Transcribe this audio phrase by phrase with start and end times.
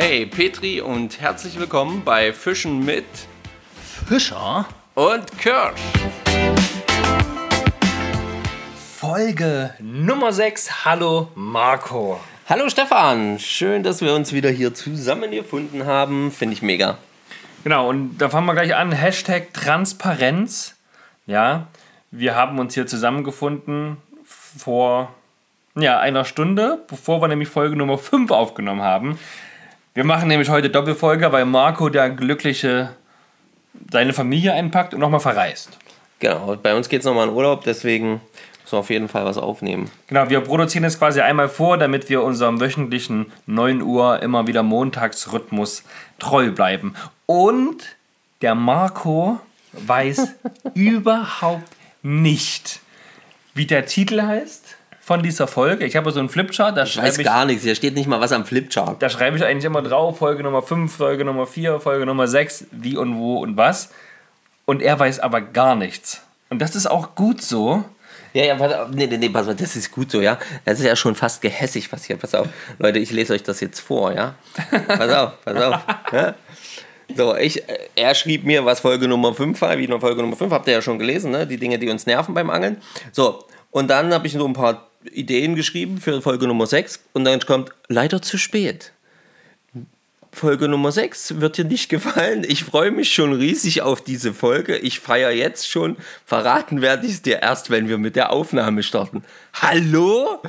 [0.00, 3.04] Hey Petri und herzlich willkommen bei Fischen mit
[4.06, 4.64] Fischer?
[4.94, 5.80] und Kirsch.
[8.96, 10.84] Folge Nummer 6.
[10.84, 12.20] Hallo Marco.
[12.48, 16.30] Hallo Stefan, schön, dass wir uns wieder hier zusammengefunden haben.
[16.30, 16.96] Finde ich mega.
[17.64, 18.92] Genau, und da fangen wir gleich an.
[18.92, 20.76] Hashtag Transparenz.
[21.26, 21.66] Ja,
[22.12, 25.12] wir haben uns hier zusammengefunden vor
[25.74, 29.18] ja, einer Stunde, bevor wir nämlich Folge Nummer 5 aufgenommen haben.
[29.98, 32.90] Wir machen nämlich heute Doppelfolge, weil Marco der Glückliche
[33.90, 35.76] seine Familie einpackt und nochmal verreist.
[36.20, 38.20] Genau, bei uns geht es nochmal in Urlaub, deswegen
[38.62, 39.90] müssen wir auf jeden Fall was aufnehmen.
[40.06, 44.62] Genau, wir produzieren es quasi einmal vor, damit wir unserem wöchentlichen 9 Uhr immer wieder
[44.62, 45.82] Montagsrhythmus
[46.20, 46.94] treu bleiben.
[47.26, 47.96] Und
[48.40, 49.40] der Marco
[49.72, 50.28] weiß
[50.74, 51.72] überhaupt
[52.04, 52.82] nicht,
[53.52, 54.67] wie der Titel heißt
[55.08, 55.86] von dieser Folge.
[55.86, 58.06] Ich habe so einen Flipchart, da Ich weiß schreibe ich, gar nichts, hier steht nicht
[58.06, 59.02] mal was am Flipchart.
[59.02, 62.66] da schreibe ich eigentlich immer drauf, Folge Nummer 5, Folge Nummer 4, Folge Nummer 6,
[62.72, 63.90] wie und wo und was.
[64.66, 66.20] Und er weiß aber gar nichts.
[66.50, 67.84] Und das ist auch gut so.
[68.34, 68.88] Ja, ja, pass auf.
[68.90, 70.38] Nee, nee, nee, pass auf, das ist gut so, ja.
[70.66, 72.18] Das ist ja schon fast gehässig, was hier.
[72.18, 72.46] Pass auf.
[72.78, 74.34] Leute, ich lese euch das jetzt vor, ja.
[74.88, 75.80] Pass auf, pass auf.
[76.12, 76.34] Ja?
[77.16, 80.36] So, ich, äh, er schrieb mir, was Folge Nummer 5 war, wie in Folge Nummer
[80.36, 81.46] 5, habt ihr ja schon gelesen, ne?
[81.46, 82.76] Die Dinge, die uns nerven beim Angeln.
[83.12, 87.24] So, und dann habe ich so ein paar Ideen geschrieben für Folge Nummer 6 und
[87.24, 88.92] dann kommt leider zu spät.
[90.30, 92.44] Folge Nummer 6 wird dir nicht gefallen.
[92.46, 94.76] Ich freue mich schon riesig auf diese Folge.
[94.76, 95.96] Ich feiere jetzt schon.
[96.24, 99.24] Verraten werde ich es dir erst, wenn wir mit der Aufnahme starten.
[99.54, 100.40] Hallo?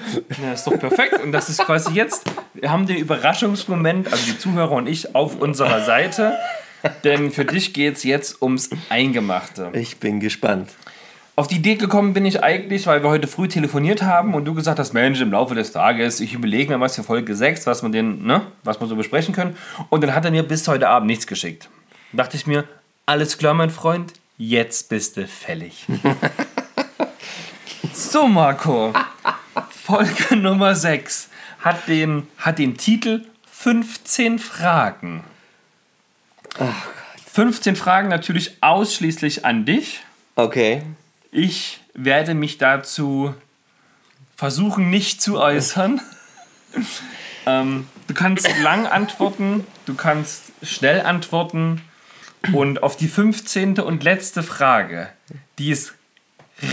[0.42, 1.20] Ja, ist doch perfekt.
[1.24, 5.40] Und das ist quasi jetzt, wir haben den Überraschungsmoment, also die Zuhörer und ich, auf
[5.40, 6.38] unserer Seite.
[7.04, 9.72] Denn für dich geht es jetzt ums Eingemachte.
[9.74, 10.70] Ich bin gespannt.
[11.40, 14.54] Auf die Idee gekommen bin ich eigentlich, weil wir heute früh telefoniert haben und du
[14.54, 17.82] gesagt hast, Mensch, im Laufe des Tages, ich überlege mir was für Folge 6, was
[17.82, 19.56] wir, den, ne, was wir so besprechen können.
[19.88, 21.70] Und dann hat er mir bis heute Abend nichts geschickt.
[22.12, 22.66] Da dachte ich mir,
[23.06, 25.86] alles klar, mein Freund, jetzt bist du fällig.
[27.94, 28.92] so, Marco.
[29.70, 35.24] Folge Nummer 6 hat den, hat den Titel 15 Fragen.
[37.32, 40.02] 15 Fragen natürlich ausschließlich an dich.
[40.36, 40.84] Okay.
[41.32, 43.36] Ich werde mich dazu
[44.36, 46.02] versuchen, nicht zu äußern.
[47.46, 51.82] ähm, du kannst lang antworten, du kannst schnell antworten.
[52.54, 53.80] Und auf die 15.
[53.80, 55.10] und letzte Frage,
[55.58, 55.94] die ist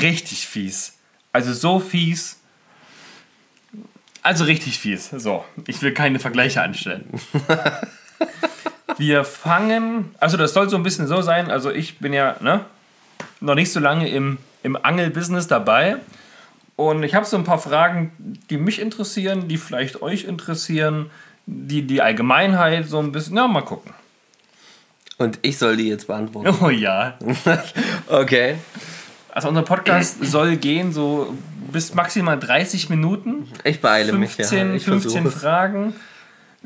[0.01, 0.97] richtig fies.
[1.33, 2.39] Also so fies.
[4.23, 5.11] Also richtig fies.
[5.11, 7.09] So, ich will keine Vergleiche anstellen.
[8.99, 12.65] Wir fangen, also das soll so ein bisschen so sein, also ich bin ja ne,
[13.41, 15.97] noch nicht so lange im, im Angelbusiness dabei
[16.77, 18.13] und ich habe so ein paar Fragen,
[18.51, 21.11] die mich interessieren, die vielleicht euch interessieren,
[21.47, 23.93] die die Allgemeinheit so ein bisschen, na mal gucken.
[25.19, 26.55] Und ich soll die jetzt beantworten.
[26.63, 27.17] Oh ja,
[28.09, 28.57] Okay.
[29.33, 31.35] also unser Podcast soll gehen so
[31.73, 34.37] bis maximal 30 Minuten, Ich beeile 15, mich.
[34.39, 34.77] Ja.
[34.77, 35.95] Ich 15 versuche Fragen,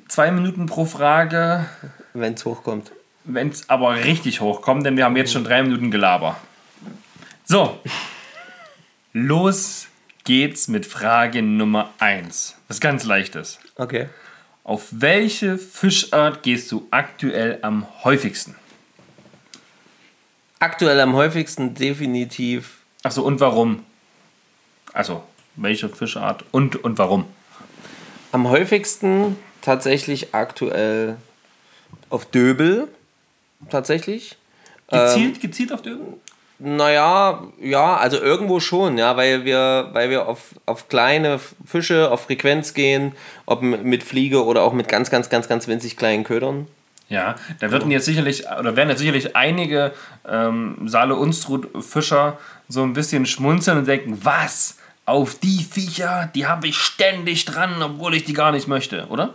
[0.09, 1.66] zwei Minuten pro Frage,
[2.14, 2.91] wenn es hochkommt.
[3.25, 6.36] wenn es aber richtig hochkommt, denn wir haben jetzt schon drei Minuten Gelaber.
[7.50, 7.80] So,
[9.12, 9.88] los
[10.22, 12.54] geht's mit Frage Nummer 1.
[12.68, 13.58] Was ganz leichtes.
[13.74, 14.08] Okay.
[14.62, 18.54] Auf welche Fischart gehst du aktuell am häufigsten?
[20.60, 23.84] Aktuell am häufigsten definitiv Achso, und warum?
[24.92, 25.24] Also,
[25.56, 27.24] welche Fischart und, und warum?
[28.30, 31.16] Am häufigsten tatsächlich aktuell
[32.10, 32.86] auf Döbel.
[33.70, 34.36] Tatsächlich.
[34.86, 36.14] Gezielt, gezielt auf Döbel?
[36.62, 42.25] Naja, ja, also irgendwo schon, ja, weil wir, weil wir auf, auf kleine Fische, auf
[42.25, 43.12] Frequenz gehen,
[43.47, 46.66] ob mit Fliege oder auch mit ganz, ganz, ganz, ganz winzig kleinen Ködern.
[47.09, 49.93] Ja, da würden jetzt sicherlich, oder werden jetzt sicherlich einige
[50.28, 52.38] ähm, Saale Unstrut Fischer
[52.69, 54.77] so ein bisschen schmunzeln und denken, was?
[55.06, 59.34] Auf die Viecher, die habe ich ständig dran, obwohl ich die gar nicht möchte, oder?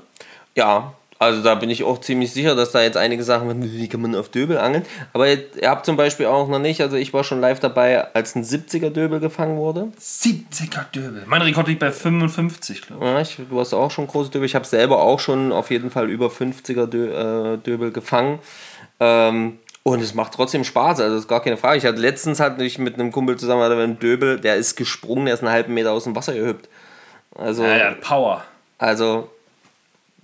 [0.54, 4.02] Ja, also da bin ich auch ziemlich sicher, dass da jetzt einige Sachen, wie kann
[4.02, 4.86] man auf Döbel angeln?
[5.14, 8.36] Aber ihr habt zum Beispiel auch noch nicht, also ich war schon live dabei, als
[8.36, 9.88] ein 70er Döbel gefangen wurde.
[10.00, 11.24] 70er Döbel.
[11.26, 13.12] Mein Rekord liegt bei 55, glaube ich.
[13.12, 14.46] Ja, ich, du hast auch schon große Döbel.
[14.46, 18.40] Ich habe selber auch schon auf jeden Fall über 50er Dö, äh, Döbel gefangen.
[19.00, 21.78] Ähm, und es macht trotzdem Spaß, also das ist gar keine Frage.
[21.78, 25.26] Ich hatte letztens hatte ich mit einem Kumpel zusammen hatte einen Döbel, der ist gesprungen,
[25.26, 26.68] der ist einen halben Meter aus dem Wasser gehüpft.
[27.36, 28.44] Also, Ja, ja, Power.
[28.80, 29.30] also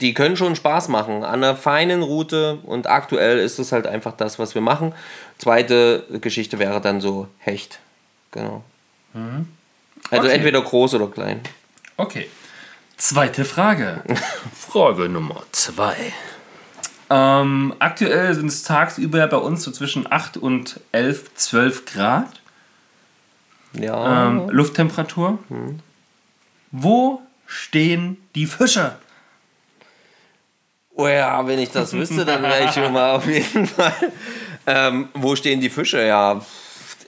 [0.01, 4.13] die können schon Spaß machen an einer feinen Route und aktuell ist es halt einfach
[4.13, 4.93] das, was wir machen.
[5.37, 7.79] Zweite Geschichte wäre dann so Hecht.
[8.31, 8.63] Genau.
[10.09, 10.35] Also Okay.
[10.35, 11.41] entweder groß oder klein.
[11.97, 12.27] Okay.
[12.97, 14.01] Zweite Frage.
[14.55, 15.95] Frage Nummer zwei.
[17.09, 22.41] Ähm, aktuell sind es tagsüber bei uns so zwischen 8 und 11, 12 Grad
[23.73, 24.27] Ja.
[24.27, 25.39] ähm, Lufttemperatur.
[26.71, 28.95] Wo stehen die Fische?
[30.95, 33.93] Oh ja, wenn ich das wüsste, dann wäre ich schon mal auf jeden Fall.
[34.67, 36.05] Ähm, wo stehen die Fische?
[36.05, 36.41] Ja,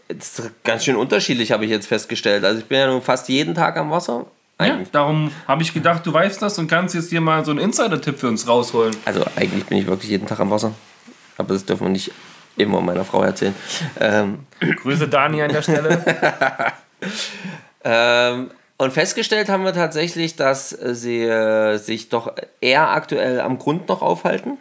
[0.07, 2.43] das ist ganz schön unterschiedlich, habe ich jetzt festgestellt.
[2.45, 4.25] Also ich bin ja nun fast jeden Tag am Wasser.
[4.61, 7.59] Ja, darum habe ich gedacht, du weißt das und kannst jetzt hier mal so einen
[7.59, 8.95] Insider-Tipp für uns rausholen.
[9.03, 10.73] Also eigentlich bin ich wirklich jeden Tag am Wasser.
[11.37, 12.11] Aber das dürfen wir nicht
[12.55, 13.55] immer meiner Frau erzählen.
[13.99, 16.03] Ähm, Grüße Dani an der Stelle.
[17.83, 23.87] ähm, und festgestellt haben wir tatsächlich, dass sie äh, sich doch eher aktuell am Grund
[23.87, 24.57] noch aufhalten.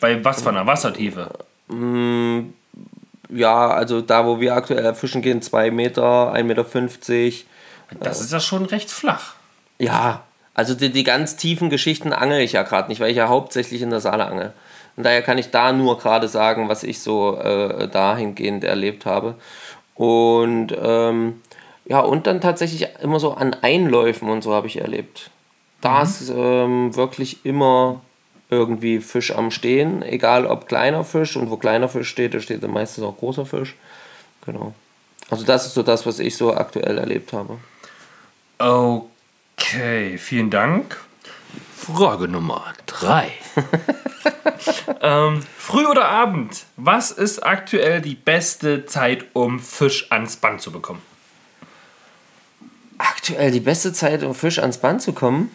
[0.00, 1.30] Bei was für einer Wassertiefe?
[3.28, 7.44] Ja, also da, wo wir aktuell fischen gehen, 2 Meter, 1,50 Meter.
[8.00, 9.34] Das ist ja schon recht flach.
[9.78, 10.22] Ja,
[10.54, 13.82] also die, die ganz tiefen Geschichten angel ich ja gerade nicht, weil ich ja hauptsächlich
[13.82, 14.52] in der Saale angel.
[14.96, 19.34] Und daher kann ich da nur gerade sagen, was ich so äh, dahingehend erlebt habe.
[19.94, 21.42] Und ähm,
[21.88, 25.30] ja, und dann tatsächlich immer so an Einläufen und so habe ich erlebt.
[25.80, 28.00] Da ist ähm, wirklich immer
[28.50, 32.62] irgendwie Fisch am Stehen, egal ob kleiner Fisch und wo kleiner Fisch steht, da steht
[32.62, 33.76] dann meistens auch großer Fisch.
[34.44, 34.74] Genau.
[35.30, 37.58] Also das ist so das, was ich so aktuell erlebt habe.
[38.58, 40.96] Okay, vielen Dank.
[41.76, 43.30] Frage Nummer drei.
[45.02, 46.64] ähm, früh oder Abend?
[46.76, 51.02] Was ist aktuell die beste Zeit, um Fisch ans Band zu bekommen?
[52.98, 55.50] Aktuell die beste Zeit, um Fisch ans Band zu kommen?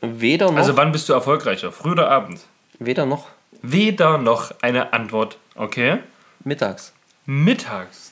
[0.00, 0.58] Weder noch.
[0.58, 1.72] Also wann bist du erfolgreicher?
[1.72, 2.40] Früh oder Abend?
[2.80, 3.28] weder noch.
[3.62, 5.38] Weder noch eine Antwort.
[5.54, 5.98] Okay.
[6.44, 6.92] Mittags.
[7.26, 8.09] Mittags.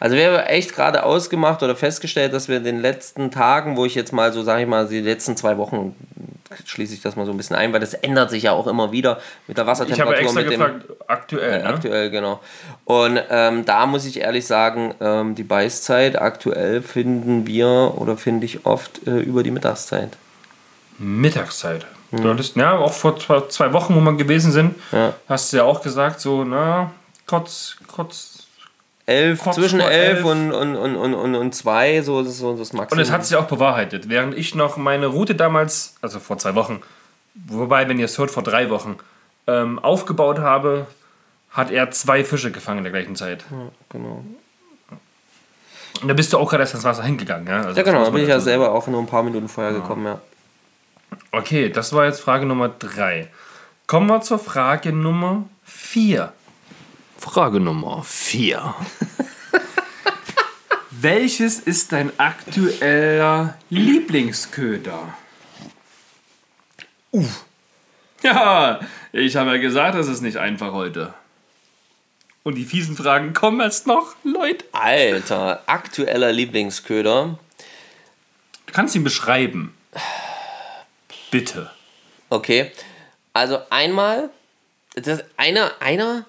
[0.00, 3.84] Also wir haben echt gerade ausgemacht oder festgestellt, dass wir in den letzten Tagen, wo
[3.84, 5.94] ich jetzt mal so, sage ich mal, die letzten zwei Wochen
[6.64, 8.90] schließe ich das mal so ein bisschen ein, weil das ändert sich ja auch immer
[8.90, 10.14] wieder mit der Ich Wassertemperatur.
[10.14, 11.60] habe extra mit dem, gefragt, aktuell.
[11.60, 11.68] Äh, Ne?
[11.68, 12.40] Aktuell, genau.
[12.86, 18.46] Und ähm, da muss ich ehrlich sagen, ähm, die Beißzeit aktuell finden wir oder finde
[18.46, 20.16] ich oft äh, über die Mittagszeit.
[20.98, 21.86] Mittagszeit.
[22.10, 25.14] Du hattest, ja, auch vor zwei, zwei Wochen, wo wir gewesen sind, Ja.
[25.28, 26.90] hast du ja auch gesagt, so, na,
[27.26, 28.39] kurz, kurz.
[29.06, 30.24] Elf, Kurz zwischen elf elf.
[30.24, 32.98] und, und, und, und, und, und zwei, so so das Maximum.
[32.98, 34.08] Und es hat sich auch bewahrheitet.
[34.08, 36.80] Während ich noch meine Route damals, also vor zwei Wochen,
[37.34, 38.96] wobei, wenn ihr es hört, vor drei Wochen,
[39.46, 40.86] ähm, aufgebaut habe,
[41.50, 43.44] hat er zwei Fische gefangen in der gleichen Zeit.
[43.88, 44.24] genau.
[46.02, 47.62] Und da bist du auch gerade erst ins Wasser hingegangen, ja?
[47.62, 50.06] Also Ja, genau, da bin ich ja selber auch nur ein paar Minuten vorher gekommen,
[50.06, 50.20] ja.
[51.32, 53.28] Okay, das war jetzt Frage Nummer drei.
[53.86, 56.32] Kommen wir zur Frage Nummer vier.
[57.20, 58.74] Frage Nummer vier.
[60.90, 65.14] Welches ist dein aktueller Lieblingsköder?
[67.10, 67.44] Uff.
[68.22, 68.80] Ja,
[69.12, 71.12] ich habe ja gesagt, das ist nicht einfach heute.
[72.42, 74.64] Und die fiesen Fragen kommen erst noch, Leute.
[74.72, 77.38] Alter, aktueller Lieblingsköder.
[78.64, 79.74] Du kannst ihn beschreiben.
[81.30, 81.70] Bitte.
[82.30, 82.72] Okay.
[83.34, 84.30] Also einmal,
[84.94, 86.24] das, einer, einer,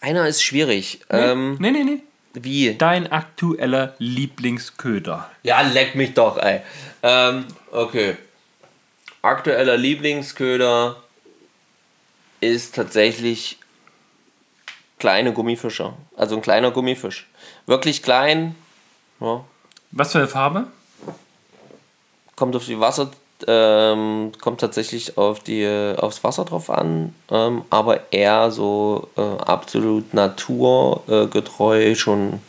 [0.00, 1.00] einer ist schwierig.
[1.10, 2.02] Ähm, nee, nee, nee.
[2.34, 2.74] wie?
[2.74, 5.30] Dein aktueller Lieblingsköder.
[5.42, 6.60] Ja, leck mich doch, ey.
[7.02, 8.16] Ähm, okay.
[9.22, 10.96] Aktueller Lieblingsköder
[12.40, 13.58] ist tatsächlich
[14.98, 15.96] kleine Gummifischer.
[16.16, 17.26] Also ein kleiner Gummifisch.
[17.66, 18.54] Wirklich klein.
[19.20, 19.44] Ja,
[19.90, 20.66] Was für eine Farbe?
[22.36, 23.10] kommt auf die Wasser,
[23.48, 29.20] ähm, kommt tatsächlich auf die, äh, aufs Wasser drauf an, ähm, aber eher so äh,
[29.20, 32.40] absolut naturgetreu, schon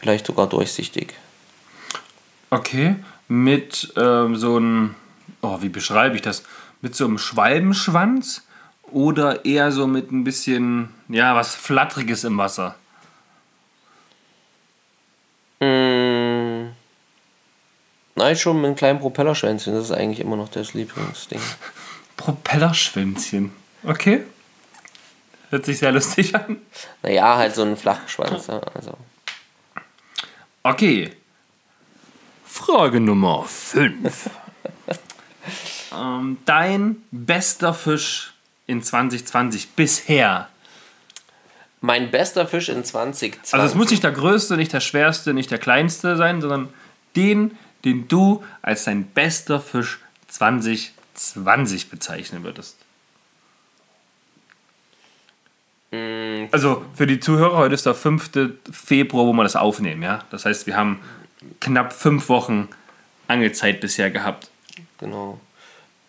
[0.00, 1.14] vielleicht sogar durchsichtig.
[2.50, 2.96] Okay.
[3.28, 4.94] Mit ähm, so einem,
[5.40, 6.42] oh, wie beschreibe ich das?
[6.82, 8.42] Mit so einem Schwalbenschwanz
[8.90, 12.74] oder eher so mit ein bisschen, ja, was Flatteriges im Wasser?
[18.38, 21.40] Schon mit einem kleinen Propellerschwänzchen, das ist eigentlich immer noch das Lieblingsding.
[22.16, 23.52] Propellerschwänzchen.
[23.82, 24.24] Okay.
[25.50, 26.60] Hört sich sehr lustig an.
[27.02, 28.46] Naja, halt so ein Flachschwanz.
[28.46, 28.96] Ja, also.
[30.62, 31.10] Okay.
[32.44, 34.30] Frage Nummer 5.
[35.96, 38.34] ähm, dein bester Fisch
[38.66, 40.48] in 2020 bisher?
[41.80, 43.54] Mein bester Fisch in 2020.
[43.54, 46.68] Also es muss nicht der größte, nicht der schwerste, nicht der kleinste sein, sondern
[47.16, 52.76] den, den du als dein bester Fisch 2020 bezeichnen würdest.
[56.52, 58.30] Also für die Zuhörer, heute ist der 5.
[58.70, 60.24] Februar, wo wir das aufnehmen, ja.
[60.30, 61.00] Das heißt, wir haben
[61.60, 62.68] knapp fünf Wochen
[63.26, 64.50] Angelzeit bisher gehabt.
[64.98, 65.40] Genau.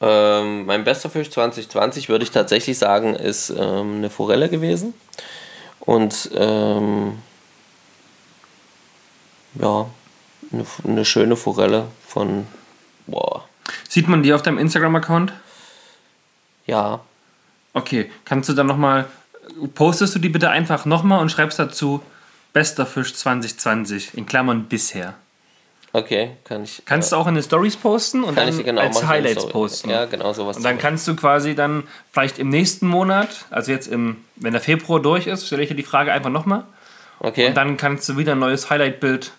[0.01, 4.93] Ähm, mein bester Fisch 2020 würde ich tatsächlich sagen, ist ähm, eine Forelle gewesen.
[5.79, 7.19] Und ähm,
[9.55, 9.87] ja,
[10.53, 12.47] eine, eine schöne Forelle von,
[13.07, 13.45] boah,
[13.87, 15.33] Sieht man die auf deinem Instagram-Account?
[16.65, 17.01] ja,
[17.73, 19.05] Okay, kannst du dann nochmal,
[19.75, 22.01] postest du die bitte einfach nochmal und schreibst dazu
[22.53, 25.13] bester Fisch 2020 in Klammern bisher.
[25.93, 26.81] okay, kann ich.
[26.85, 29.89] Kannst du auch in den Stories posten und dann ich genau als Highlights posten.
[29.89, 30.57] Ja, genau, sowas.
[30.57, 34.61] Und dann kannst du quasi dann vielleicht im nächsten Monat, also jetzt im, wenn der
[34.61, 36.65] Februar durch ist, stelle ich dir die Frage einfach nochmal.
[37.19, 37.47] okay.
[37.47, 39.31] Und dann kannst du wieder ein neues Highlight-Bild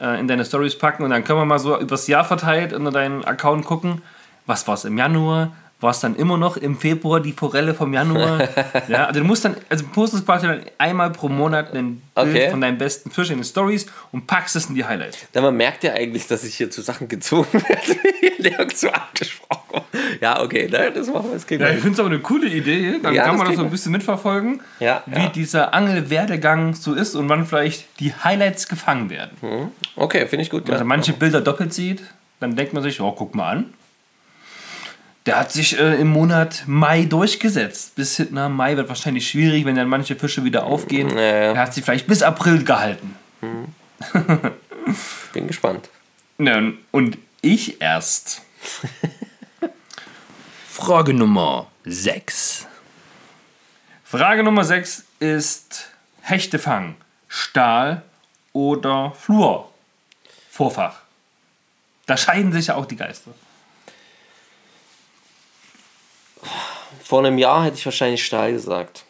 [0.00, 2.90] äh, in deine Stories packen und dann können wir mal so übers Jahr verteilt unter
[2.90, 4.02] deinen Account gucken,
[4.46, 7.92] was war es im Januar, war es dann immer noch im Februar die Forelle vom
[7.92, 8.48] Januar.
[8.88, 12.28] ja, also du musst dann, also du postest quasi dann einmal pro Monat ein Bild
[12.28, 12.50] Okay.
[12.50, 15.18] von deinem besten Fisch in den Stories und packst es in die Highlights.
[15.32, 17.96] Dann man merkt ja eigentlich, dass ich hier zu Sachen gezwungen werde,
[18.42, 19.82] nirgendwo angesprochen.
[20.22, 22.94] Ja, okay, ne, das machen wir jetzt Ja, ich finde es aber eine coole Idee.
[23.02, 25.28] Dann Ja, kann das man das so ein bisschen mitverfolgen, Ja, wie ja.
[25.28, 29.70] dieser Angelwerdegang so ist und wann vielleicht die Highlights gefangen werden.
[29.94, 30.66] Okay, finde ich gut.
[30.68, 32.02] Wenn man manche Bilder doppelt sieht,
[32.40, 33.74] dann denkt man sich, oh, guck mal an.
[35.26, 37.96] Der hat sich äh, im Monat Mai durchgesetzt.
[37.96, 41.10] Bis hinten am Mai wird wahrscheinlich schwierig, wenn dann manche Fische wieder aufgehen.
[41.10, 41.52] Ja, ja.
[41.52, 43.16] Er hat sich vielleicht bis April gehalten.
[45.32, 45.88] Bin gespannt.
[46.38, 48.42] Ja, und ich erst.
[50.70, 52.66] Frage Nummer 6.
[54.04, 55.90] Frage Nummer 6 ist
[56.20, 56.94] Hechtefang,
[57.28, 58.02] Stahl
[58.52, 59.72] oder Fluor?
[60.50, 61.00] Vorfach.
[62.06, 63.32] Da scheiden sich ja auch die Geister.
[67.06, 69.04] Vor einem Jahr hätte ich wahrscheinlich Stahl gesagt.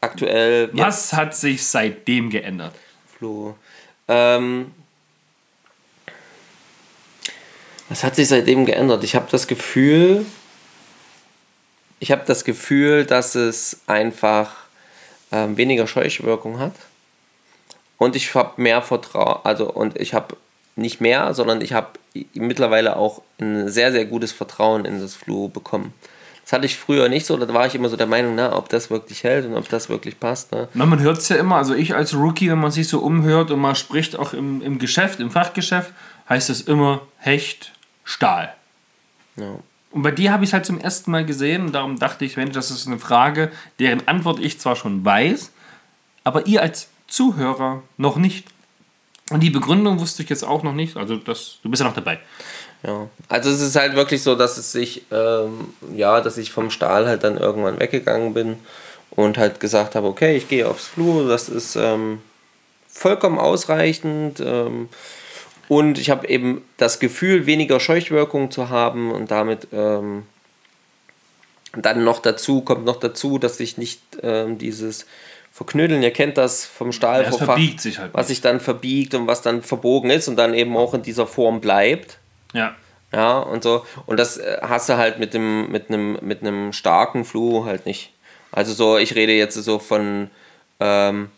[0.00, 0.70] Aktuell.
[0.72, 2.76] ja, Was hat sich seitdem geändert?
[3.16, 3.56] Flo.
[4.06, 4.72] Ähm,
[7.88, 9.02] was hat sich seitdem geändert?
[9.02, 10.24] Ich habe das Gefühl,
[11.98, 14.54] ich habe das Gefühl, dass es einfach
[15.32, 16.74] ähm, weniger Scheuchwirkung hat.
[17.96, 20.36] Und ich habe mehr Vertrauen, also und ich habe
[20.76, 21.98] nicht mehr, sondern ich habe
[22.34, 25.92] mittlerweile auch ein sehr, sehr gutes Vertrauen in das Fluo bekommen.
[26.48, 28.70] Das hatte ich früher nicht so, da war ich immer so der Meinung, na, ob
[28.70, 30.50] das wirklich hält und ob das wirklich passt.
[30.50, 30.66] Ne?
[30.72, 33.50] Na, man hört es ja immer, also ich als Rookie, wenn man sich so umhört
[33.50, 35.92] und man spricht auch im, im Geschäft, im Fachgeschäft,
[36.26, 38.54] heißt es immer Hecht, Stahl.
[39.36, 39.56] Ja.
[39.90, 42.38] Und bei dir habe ich es halt zum ersten Mal gesehen und darum dachte ich,
[42.38, 45.52] Mensch, das ist eine Frage, deren Antwort ich zwar schon weiß,
[46.24, 48.48] aber ihr als Zuhörer noch nicht.
[49.28, 51.94] Und die Begründung wusste ich jetzt auch noch nicht, also das, du bist ja noch
[51.94, 52.20] dabei.
[52.82, 56.70] Ja, also es ist halt wirklich so, dass es sich, ähm, ja, dass ich vom
[56.70, 58.56] Stahl halt dann irgendwann weggegangen bin
[59.10, 62.20] und halt gesagt habe, okay, ich gehe aufs Flur, das ist ähm,
[62.88, 64.88] vollkommen ausreichend ähm,
[65.68, 70.24] und ich habe eben das Gefühl, weniger Scheuchwirkung zu haben und damit ähm,
[71.76, 75.04] dann noch dazu, kommt noch dazu, dass ich nicht ähm, dieses
[75.52, 77.30] Verknödeln, ihr kennt das vom Stahl, Ja,
[77.98, 81.02] halt was sich dann verbiegt und was dann verbogen ist und dann eben auch in
[81.02, 82.18] dieser Form bleibt.
[82.52, 82.74] Ja.
[83.12, 83.86] Ja, und so.
[84.06, 87.86] Und das äh, hast du halt mit dem, mit einem, mit einem starken Flu halt
[87.86, 88.12] nicht.
[88.52, 90.30] Also so, ich rede jetzt so von
[90.80, 91.30] ähm,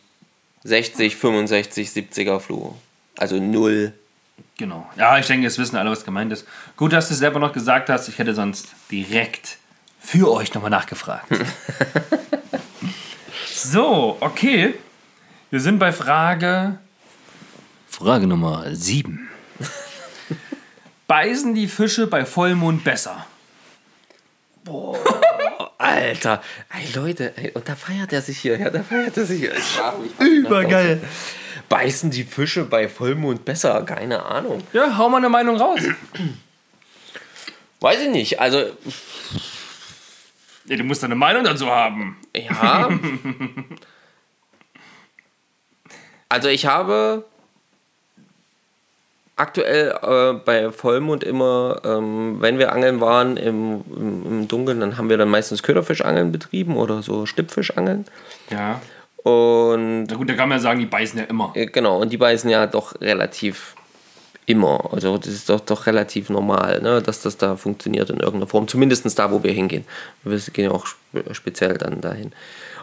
[0.64, 2.74] 60, 65, 70er Flu.
[3.18, 3.92] Also null.
[4.58, 4.88] Genau.
[4.96, 6.46] Ja, ich denke, es wissen alle, was gemeint ist.
[6.76, 8.08] Gut, dass du es selber noch gesagt hast.
[8.08, 9.58] Ich hätte sonst direkt
[9.98, 11.26] für euch nochmal nachgefragt.
[13.46, 14.74] so, okay.
[15.50, 16.78] Wir sind bei Frage.
[17.88, 19.28] Frage Nummer 7.
[21.10, 23.26] Beißen die Fische bei Vollmond besser?
[25.78, 26.40] Alter,
[26.72, 29.52] ey Leute, ey, und da feiert er sich hier, ja, da feiert er sich hier.
[30.20, 31.02] Übergeil.
[31.68, 33.82] Beißen die Fische bei Vollmond besser?
[33.82, 34.62] Keine Ahnung.
[34.72, 35.80] Ja, hau mal eine Meinung raus.
[37.80, 38.38] Weiß ich nicht.
[38.38, 38.66] Also,
[40.66, 42.18] Ja, du musst eine Meinung dazu haben.
[42.36, 42.88] Ja.
[46.28, 47.24] also ich habe
[49.40, 54.96] aktuell äh, bei Vollmond immer, ähm, wenn wir angeln waren im, im, im Dunkeln, dann
[54.98, 58.04] haben wir dann meistens Köderfischangeln betrieben oder so Stippfischangeln.
[58.50, 58.80] Ja.
[59.22, 61.52] Und Na gut, da kann man ja sagen, die beißen ja immer.
[61.54, 63.74] äh, genau, und die beißen ja doch relativ
[64.46, 64.88] immer.
[64.92, 68.66] Also das ist doch, doch relativ normal, ne, dass das da funktioniert in irgendeiner Form.
[68.66, 69.84] Zumindest da, wo wir hingehen.
[70.24, 72.32] Wir gehen ja auch spe- speziell dann dahin.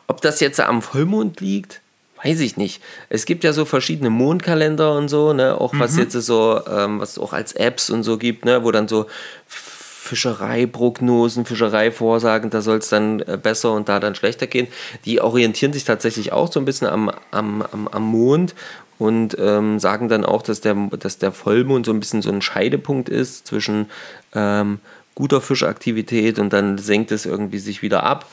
[0.07, 1.81] Ob das jetzt am Vollmond liegt,
[2.27, 2.81] weiß ich nicht.
[3.09, 7.11] Es gibt ja so verschiedene Mondkalender und so, ne, auch was jetzt so, ähm, was
[7.11, 9.05] es auch als Apps und so gibt, ne, wo dann so
[9.47, 14.67] Fischereiprognosen, Fischereivorsagen, da soll es dann äh, besser und da dann schlechter gehen.
[15.05, 18.55] Die orientieren sich tatsächlich auch so ein bisschen am, am, am, am Mond
[18.99, 22.41] und ähm, sagen dann auch, dass der, dass der Vollmond so ein bisschen so ein
[22.41, 23.89] Scheidepunkt ist zwischen
[24.33, 24.79] ähm,
[25.17, 28.29] guter Fischaktivität und dann senkt es irgendwie sich wieder ab.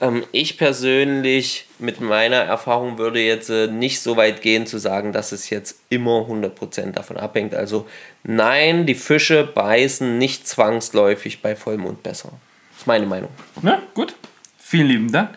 [0.00, 5.12] Ähm, ich persönlich mit meiner Erfahrung würde jetzt äh, nicht so weit gehen zu sagen,
[5.12, 7.56] dass es jetzt immer 100% davon abhängt.
[7.56, 7.88] Also
[8.22, 12.30] nein, die Fische beißen nicht zwangsläufig bei Vollmond besser.
[12.70, 13.30] Das ist meine Meinung.
[13.62, 14.14] Na, gut.
[14.58, 15.36] Vielen lieben Dank.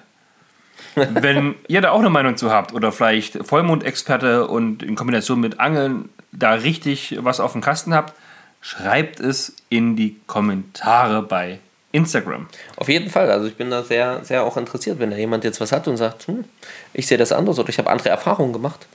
[0.96, 5.60] Wenn ihr da auch eine Meinung zu habt oder vielleicht Vollmondexperte und in Kombination mit
[5.60, 8.14] Angeln da richtig was auf dem Kasten habt,
[8.62, 11.60] schreibt es in die Kommentare bei
[11.92, 12.48] Instagram.
[12.78, 13.30] Auf jeden Fall.
[13.32, 15.98] Also ich bin da sehr, sehr auch interessiert, wenn da jemand jetzt was hat und
[15.98, 16.46] sagt, hm,
[16.94, 18.88] ich sehe das anders oder ich habe andere Erfahrungen gemacht.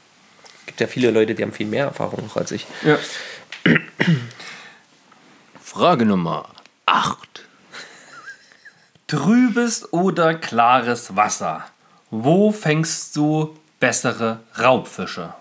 [0.61, 2.67] Es gibt ja viele Leute, die haben viel mehr Erfahrung noch als ich.
[2.83, 2.99] Ja.
[5.63, 6.49] Frage Nummer
[6.87, 7.19] 8.
[9.07, 11.67] Trübes oder klares Wasser?
[12.11, 15.35] Wo fängst du bessere Raubfische?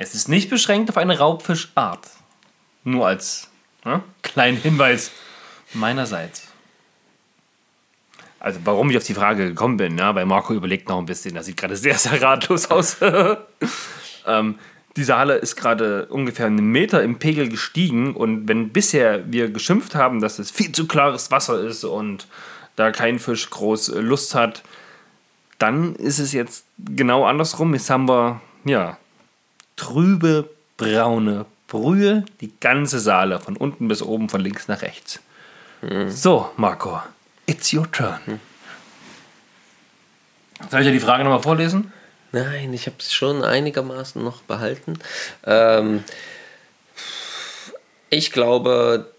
[0.00, 2.06] Es ist nicht beschränkt auf eine Raubfischart.
[2.84, 3.48] Nur als
[3.84, 5.10] ne, kleinen Hinweis
[5.74, 6.46] meinerseits.
[8.38, 11.34] Also warum ich auf die Frage gekommen bin, ja, weil Marco überlegt noch ein bisschen,
[11.34, 12.98] das sieht gerade sehr, sehr ratlos aus.
[14.26, 14.60] ähm,
[14.94, 19.96] diese Halle ist gerade ungefähr einen Meter im Pegel gestiegen und wenn bisher wir geschimpft
[19.96, 22.28] haben, dass es viel zu klares Wasser ist und
[22.76, 24.62] da kein Fisch groß Lust hat,
[25.58, 27.74] dann ist es jetzt genau andersrum.
[27.74, 28.96] Jetzt haben wir, ja,
[29.78, 35.20] trübe braune Brühe, die ganze Saale, von unten bis oben, von links nach rechts.
[35.80, 36.10] Mhm.
[36.10, 37.00] So, Marco,
[37.46, 38.20] it's your turn.
[38.26, 38.40] Mhm.
[40.70, 41.92] Soll ich dir die Frage nochmal vorlesen?
[42.32, 44.98] Nein, ich habe es schon einigermaßen noch behalten.
[45.46, 46.04] Ähm,
[48.10, 49.10] ich glaube,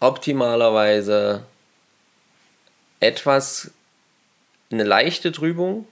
[0.00, 1.44] optimalerweise
[3.00, 3.70] etwas
[4.72, 5.86] eine leichte Trübung,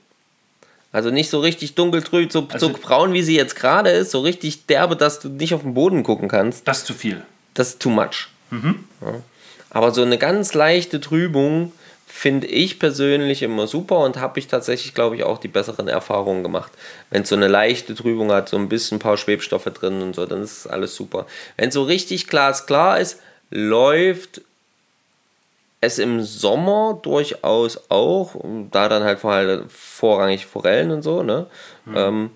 [0.93, 4.21] also nicht so richtig dunkeltrüb, so, also, so braun, wie sie jetzt gerade ist, so
[4.21, 6.67] richtig derbe, dass du nicht auf den Boden gucken kannst.
[6.67, 7.23] Das ist zu viel.
[7.55, 8.29] Das ist too much.
[8.51, 8.85] Mhm.
[9.03, 9.15] Ja.
[9.71, 11.73] Aber so eine ganz leichte Trübung
[12.07, 16.43] finde ich persönlich immer super und habe ich tatsächlich, glaube ich, auch die besseren Erfahrungen
[16.43, 16.73] gemacht.
[17.11, 20.17] Wenn es so eine leichte Trübung hat, so ein bisschen ein paar Schwebstoffe drin und
[20.17, 21.27] so, dann ist alles super.
[21.57, 23.21] Wenn es so richtig glasklar ist,
[23.51, 24.41] läuft
[25.81, 28.35] es im Sommer durchaus auch,
[28.71, 29.21] da dann halt
[29.71, 31.47] vorrangig Forellen und so, ne?
[31.85, 31.97] Mhm.
[31.97, 32.31] Ähm,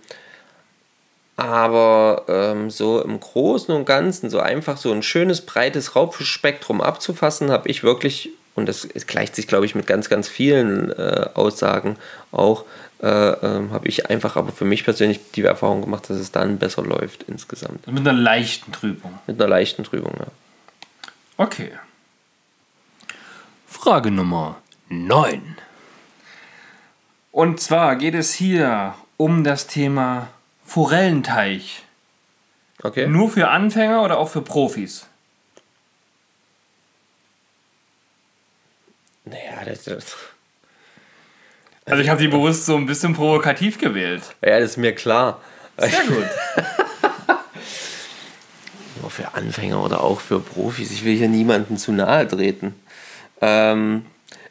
[1.36, 7.50] aber ähm, so im Großen und Ganzen, so einfach so ein schönes, breites Raubfischspektrum abzufassen,
[7.50, 11.96] habe ich wirklich, und das gleicht sich, glaube ich, mit ganz, ganz vielen äh, Aussagen
[12.30, 12.64] auch,
[13.02, 16.58] äh, äh, habe ich einfach aber für mich persönlich die Erfahrung gemacht, dass es dann
[16.58, 17.86] besser läuft insgesamt.
[17.88, 19.18] Mit einer leichten Trübung.
[19.26, 20.26] Mit einer leichten Trübung, ja.
[21.38, 21.72] Okay.
[23.82, 25.56] Frage Nummer 9.
[27.32, 30.28] Und zwar geht es hier um das Thema
[30.64, 31.82] Forellenteich.
[32.80, 33.08] Okay.
[33.08, 35.08] Nur für Anfänger oder auch für Profis?
[39.24, 40.16] Naja, das ist.
[41.84, 44.22] Also ich habe die bewusst so ein bisschen provokativ gewählt.
[44.42, 45.40] Ja, das ist mir klar.
[45.76, 46.28] Sehr gut.
[49.00, 50.92] Nur für Anfänger oder auch für Profis.
[50.92, 52.76] Ich will hier niemanden zu nahe treten.
[53.42, 54.06] Ähm,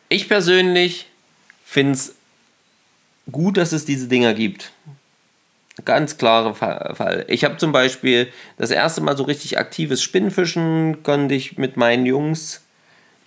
[0.09, 1.07] ich persönlich
[1.65, 2.15] finde es
[3.31, 4.71] gut, dass es diese Dinger gibt.
[5.85, 7.25] Ganz klarer Fall.
[7.27, 12.05] Ich habe zum Beispiel das erste Mal so richtig aktives Spinnfischen konnte ich mit meinen
[12.05, 12.61] Jungs,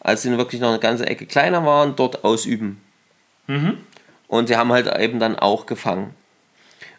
[0.00, 2.80] als sie wirklich noch eine ganze Ecke kleiner waren, dort ausüben.
[3.46, 3.78] Mhm.
[4.28, 6.14] Und sie haben halt eben dann auch gefangen.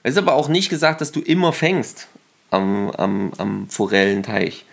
[0.01, 2.08] Es ist aber auch nicht gesagt, dass du immer fängst
[2.49, 4.65] am, am, am Forellenteich.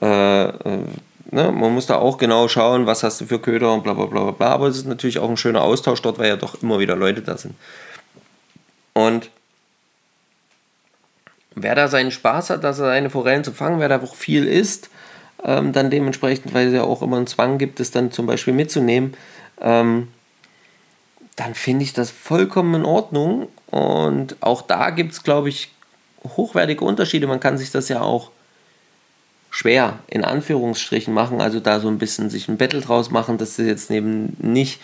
[0.00, 0.84] Äh, äh
[1.30, 4.06] ne, man muss da auch genau schauen, was hast du für Köder und bla bla
[4.06, 4.48] bla bla.
[4.48, 7.22] Aber es ist natürlich auch ein schöner Austausch dort, weil ja doch immer wieder Leute
[7.22, 7.54] da sind.
[8.92, 9.30] Und
[11.54, 14.46] wer da seinen Spaß hat, dass er seine Forellen zu fangen, wer da auch viel
[14.46, 14.90] isst,
[15.44, 18.54] ähm, dann dementsprechend, weil es ja auch immer einen Zwang gibt, es dann zum Beispiel
[18.54, 19.14] mitzunehmen,
[19.60, 20.08] ähm,
[21.36, 23.48] dann finde ich das vollkommen in Ordnung.
[23.70, 25.70] Und auch da gibt es, glaube ich,
[26.24, 27.26] hochwertige Unterschiede.
[27.26, 28.30] Man kann sich das ja auch
[29.56, 33.56] schwer in Anführungsstrichen machen, also da so ein bisschen sich ein Battle draus machen, dass
[33.56, 34.80] du jetzt neben nicht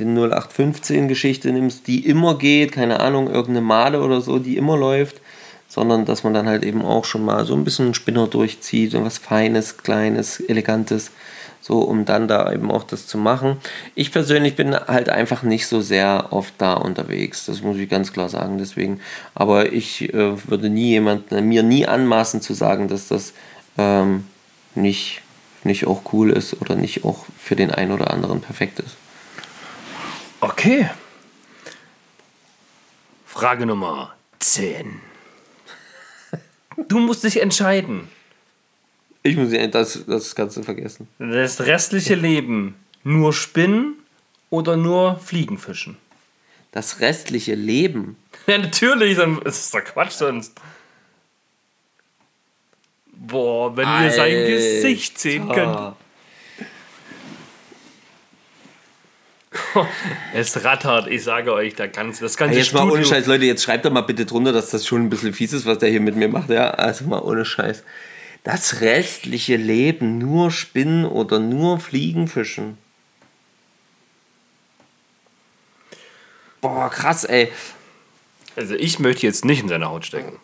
[0.00, 4.76] den 0815 Geschichte nimmst, die immer geht, keine Ahnung, irgendeine Male oder so, die immer
[4.76, 5.20] läuft,
[5.68, 8.96] sondern dass man dann halt eben auch schon mal so ein bisschen einen Spinner durchzieht
[8.96, 11.12] und was Feines, Kleines, Elegantes,
[11.60, 13.58] so um dann da eben auch das zu machen.
[13.94, 18.12] Ich persönlich bin halt einfach nicht so sehr oft da unterwegs, das muss ich ganz
[18.12, 18.98] klar sagen, deswegen,
[19.36, 23.32] aber ich äh, würde nie jemand, mir nie anmaßen zu sagen, dass das
[23.78, 24.26] ähm,
[24.74, 25.22] nicht,
[25.64, 28.96] nicht auch cool ist oder nicht auch für den einen oder anderen perfekt ist.
[30.40, 30.90] Okay.
[33.26, 35.00] Frage Nummer 10.
[36.88, 38.08] Du musst dich entscheiden.
[39.22, 41.08] Ich muss das, das Ganze vergessen.
[41.18, 42.74] Das restliche Leben
[43.06, 43.94] nur Spinnen
[44.50, 45.96] oder nur Fliegenfischen?
[46.72, 48.16] Das restliche Leben.
[48.46, 50.52] Ja, natürlich, dann ist es doch Quatsch sonst.
[53.26, 54.46] Boah, wenn ihr sein Alter.
[54.48, 55.94] Gesicht sehen könnt.
[60.34, 62.94] Es rattert, ich sage euch, da ganz, das ganze Jetzt mal Studio.
[62.96, 65.52] ohne Scheiß, Leute, jetzt schreibt doch mal bitte drunter, dass das schon ein bisschen fies
[65.52, 66.50] ist, was der hier mit mir macht.
[66.50, 67.82] Ja, also mal ohne Scheiß.
[68.44, 72.78] Das restliche Leben nur Spinnen oder nur Fliegenfischen.
[76.60, 77.50] Boah, krass, ey.
[78.56, 80.38] Also ich möchte jetzt nicht in seine Haut stecken.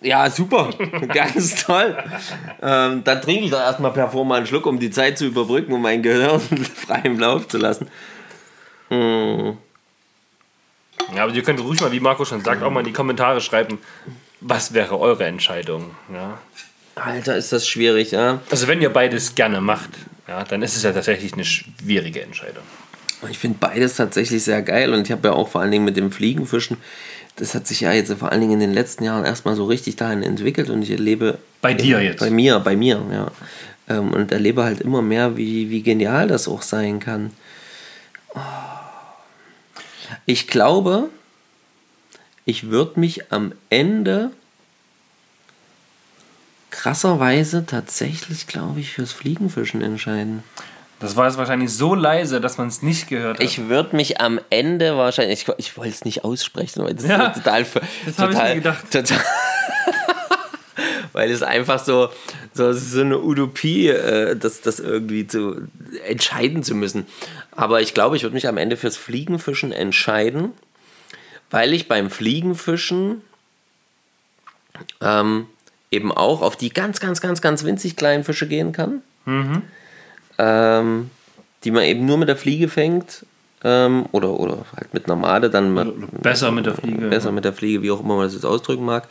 [0.00, 0.70] Ja, super.
[1.12, 1.96] Ganz toll.
[2.62, 5.26] Ähm, dann trinke ich doch erstmal per Form mal einen Schluck, um die Zeit zu
[5.26, 6.40] überbrücken, um mein Gehirn
[6.74, 7.88] frei im Lauf zu lassen.
[8.90, 9.56] Ja,
[11.24, 13.78] aber ihr könnt ruhig mal, wie Marco schon sagt, auch mal in die Kommentare schreiben,
[14.40, 15.90] was wäre eure Entscheidung.
[16.12, 16.38] Ja?
[16.94, 18.40] Alter, ist das schwierig, ja.
[18.50, 19.90] Also wenn ihr beides gerne macht,
[20.26, 22.64] ja, dann ist es ja tatsächlich eine schwierige Entscheidung.
[23.28, 25.96] Ich finde beides tatsächlich sehr geil und ich habe ja auch vor allen Dingen mit
[25.96, 26.76] dem Fliegenfischen,
[27.38, 29.96] das hat sich ja jetzt vor allen Dingen in den letzten Jahren erstmal so richtig
[29.96, 31.38] dahin entwickelt und ich erlebe.
[31.60, 32.20] Bei dir jetzt?
[32.20, 33.30] Bei mir, bei mir, ja.
[33.88, 37.30] Ähm, Und erlebe halt immer mehr, wie, wie genial das auch sein kann.
[38.34, 38.40] Oh.
[40.26, 41.08] Ich glaube,
[42.44, 44.30] ich würde mich am Ende
[46.70, 50.42] krasserweise tatsächlich, glaube ich, fürs Fliegenfischen entscheiden.
[51.00, 53.44] Das war jetzt wahrscheinlich so leise, dass man es nicht gehört hat.
[53.44, 57.26] Ich würde mich am Ende wahrscheinlich, ich, ich wollte es nicht aussprechen, weil das Ja,
[57.28, 57.74] ist total, das
[58.18, 58.90] hab ich total, mir gedacht.
[58.90, 59.18] total
[61.12, 62.08] weil es einfach so,
[62.52, 65.56] so, so eine Utopie, äh, das, das irgendwie zu
[66.06, 67.06] entscheiden zu müssen.
[67.52, 70.52] Aber ich glaube, ich würde mich am Ende fürs Fliegenfischen entscheiden,
[71.50, 73.22] weil ich beim Fliegenfischen
[75.00, 75.46] ähm,
[75.90, 79.02] eben auch auf die ganz, ganz, ganz, ganz winzig kleinen Fische gehen kann
[80.38, 81.10] ähm,
[81.64, 83.26] die man eben nur mit der Fliege fängt
[83.64, 87.08] ähm, oder, oder halt mit einer Made dann mal, Besser mit der Fliege.
[87.08, 89.08] besser mit der Fliege, wie auch immer man das jetzt ausdrücken mag.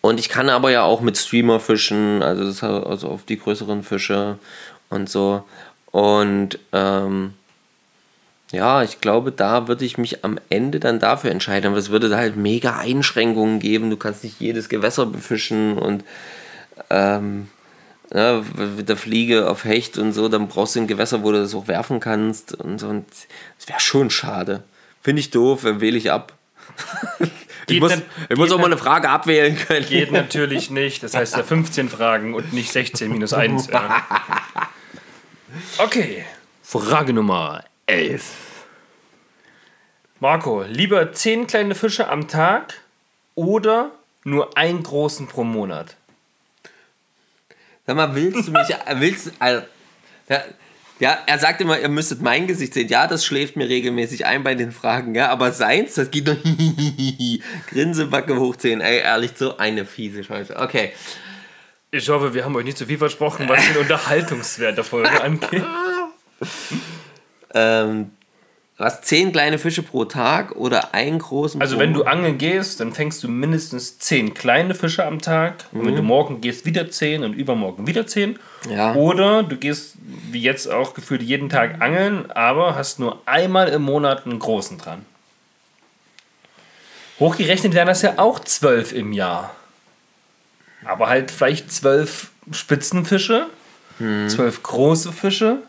[0.00, 3.82] Und ich kann aber ja auch mit Streamer fischen, also, das, also auf die größeren
[3.82, 4.38] Fische
[4.88, 5.44] und so.
[5.90, 7.34] Und ähm,
[8.52, 11.68] ja, ich glaube, da würde ich mich am Ende dann dafür entscheiden.
[11.68, 13.90] Aber es würde da halt mega Einschränkungen geben.
[13.90, 16.04] Du kannst nicht jedes Gewässer befischen und
[16.90, 17.48] ähm,
[18.12, 18.42] ja,
[18.76, 21.54] mit der Fliege auf Hecht und so, dann brauchst du ein Gewässer, wo du das
[21.54, 22.88] auch werfen kannst und so.
[22.88, 23.06] Und
[23.58, 24.62] das wäre schon schade.
[25.02, 26.32] Finde ich doof, dann wähle ich ab.
[27.68, 27.92] ich muss,
[28.28, 29.86] ich muss auch mal eine Frage abwählen können.
[29.86, 31.02] Geht natürlich nicht.
[31.02, 33.68] Das heißt ja 15 Fragen und nicht 16 minus 1.
[33.68, 34.04] Ja.
[35.78, 36.24] Okay.
[36.62, 38.24] Frage Nummer 11.
[40.18, 42.74] Marco, lieber 10 kleine Fische am Tag
[43.34, 43.92] oder
[44.24, 45.96] nur einen großen pro Monat?
[47.86, 49.62] Sag mal, willst du mich, willst, also,
[50.28, 50.42] ja,
[50.98, 52.88] ja, er sagt immer, ihr müsstet mein Gesicht sehen.
[52.88, 56.36] Ja, das schläft mir regelmäßig ein bei den Fragen, ja, aber seins, das geht nur
[57.68, 58.80] Grinsebacke hochziehen.
[58.80, 60.56] Ey, ehrlich, so eine fiese Scheiße.
[60.56, 60.92] Okay.
[61.90, 65.64] Ich hoffe, wir haben euch nicht zu viel versprochen, was den Unterhaltungswert der Folge angeht.
[67.54, 68.10] Ähm,
[68.78, 72.78] was, zehn kleine Fische pro Tag oder einen großen Also pro wenn du angeln gehst,
[72.80, 75.64] dann fängst du mindestens 10 kleine Fische am Tag.
[75.72, 78.38] Und wenn du morgen gehst, wieder 10 und übermorgen wieder 10.
[78.68, 78.94] Ja.
[78.94, 79.94] Oder du gehst,
[80.30, 84.76] wie jetzt auch gefühlt, jeden Tag angeln, aber hast nur einmal im Monat einen großen
[84.76, 85.06] dran.
[87.18, 89.54] Hochgerechnet wären das ja auch 12 im Jahr.
[90.84, 93.46] Aber halt vielleicht 12 Spitzenfische,
[93.98, 95.62] 12 große Fische.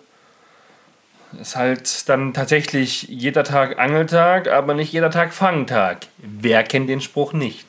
[1.41, 6.07] Ist halt dann tatsächlich jeder Tag Angeltag, aber nicht jeder Tag Fangtag.
[6.17, 7.67] Wer kennt den Spruch nicht?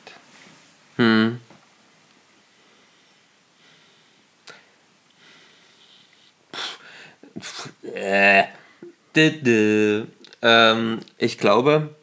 [7.93, 8.43] Äh,
[9.15, 10.05] dü, dü.
[10.41, 11.95] Ähm, ich glaube,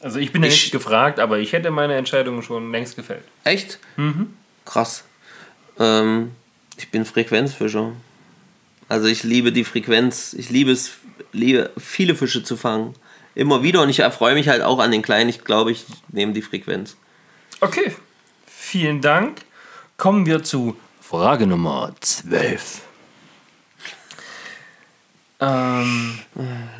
[0.00, 3.22] Also ich bin ja Ich- nicht gefragt, aber ich hätte meine Entscheidung schon längst gefällt.
[3.44, 3.78] echt?
[4.64, 5.04] Krass.
[5.78, 6.32] Ähm,
[6.76, 7.92] ich bin Frequenzfischer.
[8.88, 10.34] Also ich liebe die Frequenz.
[10.34, 10.92] Ich liebe es,
[11.32, 12.94] liebe viele Fische zu fangen.
[13.34, 15.30] Immer wieder und ich erfreue mich halt auch an den Kleinen.
[15.30, 16.96] Ich glaube, ich nehme die Frequenz.
[17.60, 17.94] Okay,
[18.46, 19.42] vielen Dank.
[19.96, 22.82] Kommen wir zu Frage Nummer 12.
[25.40, 26.18] Ähm,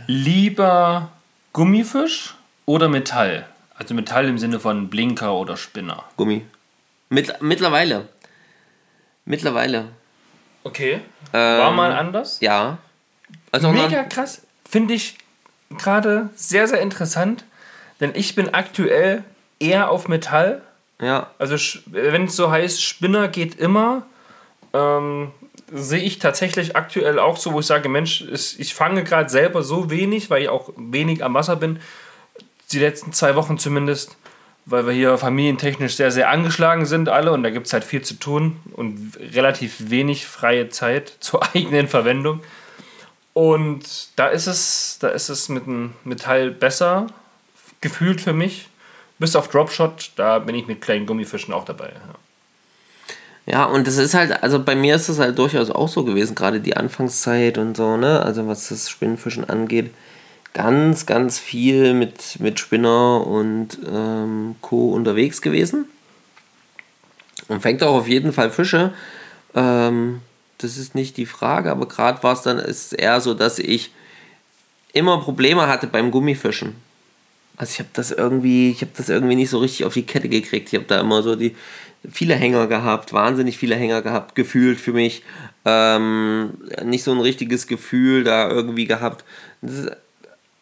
[0.07, 1.13] lieber
[1.53, 2.35] Gummifisch
[2.67, 3.47] oder Metall?
[3.75, 6.05] Also Metall im Sinne von Blinker oder Spinner.
[6.17, 6.43] Gummi.
[7.09, 8.09] Mit, mittlerweile.
[9.25, 9.89] Mittlerweile.
[10.65, 11.01] Okay.
[11.33, 12.39] War mal anders?
[12.41, 12.79] Ja.
[13.51, 14.43] Also Mega krass.
[14.69, 15.17] finde ich
[15.79, 17.45] gerade sehr, sehr interessant,
[18.01, 19.25] denn ich bin aktuell
[19.59, 20.63] eher auf Metall.
[21.01, 21.31] Ja.
[21.39, 21.57] Also
[21.87, 24.07] wenn es so heißt, Spinner geht immer,
[24.73, 25.33] ähm,
[25.73, 29.91] sehe ich tatsächlich aktuell auch so, wo ich sage, Mensch, ich fange gerade selber so
[29.91, 31.81] wenig, weil ich auch wenig am Wasser bin,
[32.73, 34.17] die letzten zwei Wochen zumindest,
[34.65, 38.03] weil wir hier familientechnisch sehr, sehr angeschlagen sind alle und da gibt es halt viel
[38.03, 42.41] zu tun und relativ wenig freie Zeit zur eigenen Verwendung.
[43.35, 43.81] Und
[44.17, 47.07] da ist es, da ist es mit dem Metall besser
[47.81, 48.69] gefühlt für mich.
[49.19, 51.93] Bis auf Dropshot, da bin ich mit kleinen Gummifischen auch dabei.
[53.47, 53.53] Ja.
[53.53, 56.35] ja, und das ist halt, also bei mir ist es halt durchaus auch so gewesen,
[56.35, 58.23] gerade die Anfangszeit und so, ne?
[58.23, 59.93] Also was das Spinnenfischen angeht
[60.55, 64.93] ganz, ganz viel mit, mit Spinner und ähm, Co.
[64.93, 65.87] unterwegs gewesen.
[67.49, 68.93] Und fängt auch auf jeden Fall Fische.
[69.55, 70.21] Ähm,
[70.59, 73.93] das ist nicht die Frage, aber gerade war es dann ist eher so, dass ich
[74.93, 76.77] immer Probleme hatte beim Gummifischen.
[77.57, 80.29] Also ich habe das irgendwie, ich habe das irgendwie nicht so richtig auf die Kette
[80.29, 80.69] gekriegt.
[80.69, 81.55] Ich habe da immer so die
[82.11, 85.23] viele Hänger gehabt, wahnsinnig viele Hänger gehabt, gefühlt für mich.
[85.65, 89.25] Ähm, nicht so ein richtiges Gefühl da irgendwie gehabt.
[89.61, 89.91] Das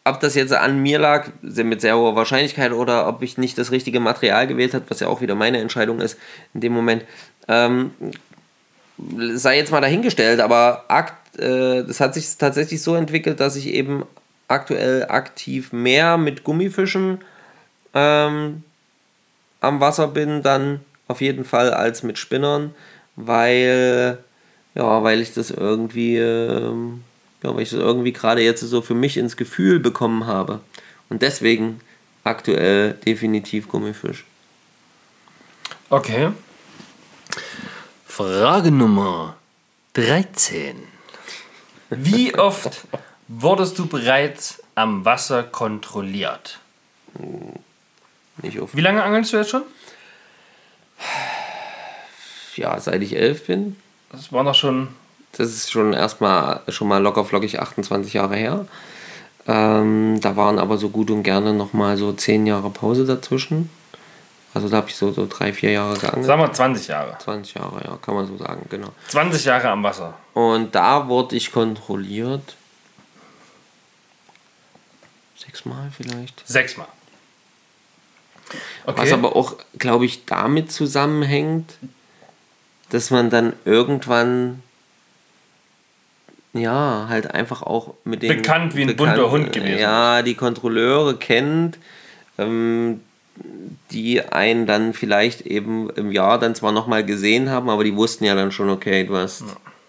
[0.03, 3.71] ob das jetzt an mir lag, mit sehr hoher Wahrscheinlichkeit, oder ob ich nicht das
[3.71, 6.17] richtige Material gewählt habe, was ja auch wieder meine Entscheidung ist
[6.53, 7.05] in dem Moment,
[7.47, 7.91] ähm,
[9.33, 13.67] sei jetzt mal dahingestellt, aber akt, äh, das hat sich tatsächlich so entwickelt, dass ich
[13.67, 14.03] eben
[14.47, 17.19] aktuell aktiv mehr mit Gummifischen
[17.93, 18.63] ähm,
[19.59, 22.73] am Wasser bin, dann auf jeden Fall als mit Spinnern,
[23.15, 24.17] weil,
[24.73, 26.17] ja, weil ich das irgendwie.
[26.17, 27.03] Ähm,
[27.43, 30.59] ja, weil ich das irgendwie gerade jetzt so für mich ins Gefühl bekommen habe.
[31.09, 31.81] Und deswegen
[32.23, 34.25] aktuell definitiv Gummifisch.
[35.89, 36.31] Okay.
[38.05, 39.35] Frage Nummer
[39.93, 40.75] 13.
[41.89, 42.85] Wie oft
[43.27, 46.59] wurdest du bereits am Wasser kontrolliert?
[48.41, 48.75] Nicht oft.
[48.75, 49.63] Wie lange angelst du jetzt schon?
[52.55, 53.75] Ja, seit ich elf bin.
[54.11, 54.89] Das war doch schon
[55.33, 58.65] das ist schon erstmal schon mal locker flockig 28 Jahre her.
[59.47, 63.69] Ähm, da waren aber so gut und gerne nochmal so 10 Jahre Pause dazwischen.
[64.53, 66.25] Also da habe ich so, so drei, vier Jahre geangelt.
[66.25, 67.17] Sagen wir 20 Jahre.
[67.17, 68.89] 20 Jahre, ja, kann man so sagen, genau.
[69.07, 70.13] 20 Jahre am Wasser.
[70.33, 72.55] Und da wurde ich kontrolliert.
[75.37, 76.47] Sechsmal vielleicht.
[76.47, 76.87] Sechsmal.
[78.85, 79.01] Okay.
[79.01, 81.77] Was aber auch, glaube ich, damit zusammenhängt,
[82.89, 84.61] dass man dann irgendwann
[86.53, 88.35] ja, halt einfach auch mit den.
[88.35, 89.79] Bekannt wie ein bekannt, bunter Hund gewesen.
[89.79, 91.77] Ja, die Kontrolleure kennt,
[92.37, 93.01] ähm,
[93.91, 98.25] die einen dann vielleicht eben im Jahr dann zwar nochmal gesehen haben, aber die wussten
[98.25, 99.47] ja dann schon, okay, du hast, ja.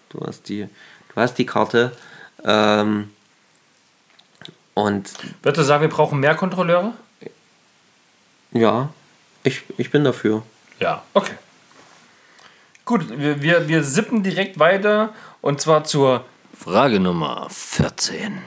[0.09, 0.67] du hast, die,
[1.13, 1.91] du hast die Karte.
[2.45, 3.09] Ähm,
[4.73, 5.11] und.
[5.41, 6.93] Würdest du sagen, wir brauchen mehr Kontrolleure?
[8.53, 8.89] Ja,
[9.43, 10.43] ich, ich bin dafür.
[10.79, 11.33] Ja, okay.
[12.85, 18.41] Gut, wir, wir, wir sippen direkt weiter und zwar zur Frage Nummer 14.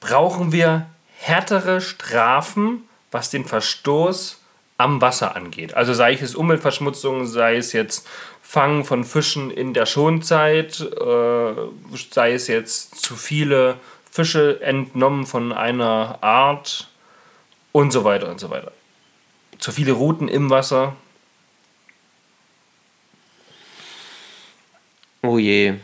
[0.00, 0.86] Brauchen wir
[1.18, 4.40] härtere Strafen, was den Verstoß
[4.78, 5.74] am Wasser angeht?
[5.74, 8.08] Also sei es Umweltverschmutzung, sei es jetzt
[8.42, 11.54] Fangen von Fischen in der Schonzeit, äh,
[12.10, 13.76] sei es jetzt zu viele
[14.10, 16.88] Fische entnommen von einer Art
[17.72, 18.72] und so weiter und so weiter.
[19.58, 20.96] Zu viele Routen im Wasser.
[25.22, 25.74] Oh je.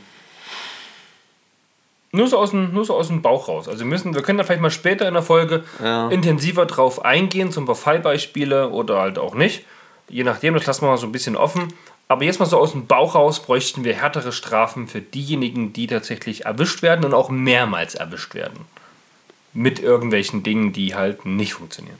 [2.14, 3.68] Nur so, aus dem, nur so aus dem Bauch raus.
[3.68, 6.08] Also wir, müssen, wir können da vielleicht mal später in der Folge ja.
[6.08, 9.64] intensiver drauf eingehen, ein paar Fallbeispiele oder halt auch nicht.
[10.10, 11.72] Je nachdem, das lassen wir mal so ein bisschen offen.
[12.08, 15.86] Aber jetzt mal so aus dem Bauch raus bräuchten wir härtere Strafen für diejenigen, die
[15.86, 18.66] tatsächlich erwischt werden und auch mehrmals erwischt werden.
[19.54, 21.98] Mit irgendwelchen Dingen, die halt nicht funktionieren.